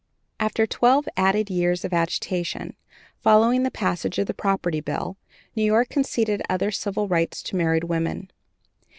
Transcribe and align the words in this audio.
After 0.39 0.65
twelve 0.65 1.07
added 1.15 1.51
years 1.51 1.85
of 1.85 1.93
agitation, 1.93 2.75
following 3.19 3.61
the 3.61 3.69
passage 3.69 4.17
of 4.17 4.25
the 4.25 4.33
Property 4.33 4.81
Bill, 4.81 5.15
New 5.55 5.61
York 5.61 5.89
conceded 5.89 6.41
other 6.49 6.71
civil 6.71 7.07
rights 7.07 7.43
to 7.43 7.55
married 7.55 7.83
women. 7.83 8.31